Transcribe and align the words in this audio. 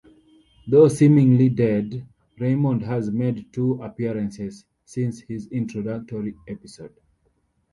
Though 0.67 0.87
seemingly 0.87 1.49
dead, 1.49 2.07
Raymond 2.39 2.81
has 2.81 3.11
made 3.11 3.53
two 3.53 3.73
appearances 3.83 4.65
since 4.83 5.19
his 5.21 5.45
introductory 5.49 6.33
episode. 6.47 6.95